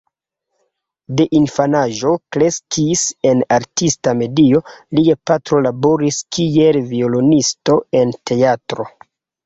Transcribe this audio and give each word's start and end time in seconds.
De 1.19 1.27
infanaĝo 1.39 2.13
kreskis 2.37 3.03
en 3.33 3.45
artista 3.59 4.17
medio: 4.23 4.65
lia 5.01 5.19
patro 5.33 5.63
laboris 5.69 6.21
kiel 6.39 6.85
violonisto 6.91 7.83
en 8.03 8.21
teatro. 8.33 8.93